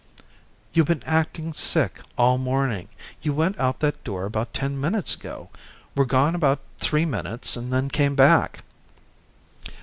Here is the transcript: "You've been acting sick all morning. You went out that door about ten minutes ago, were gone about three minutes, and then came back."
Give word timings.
"You've 0.73 0.87
been 0.87 1.03
acting 1.05 1.53
sick 1.53 2.01
all 2.17 2.39
morning. 2.39 2.89
You 3.21 3.33
went 3.33 3.59
out 3.59 3.81
that 3.81 4.03
door 4.03 4.25
about 4.25 4.51
ten 4.51 4.81
minutes 4.81 5.13
ago, 5.13 5.51
were 5.93 6.05
gone 6.05 6.33
about 6.33 6.59
three 6.79 7.05
minutes, 7.05 7.55
and 7.55 7.71
then 7.71 7.87
came 7.87 8.15
back." 8.15 8.63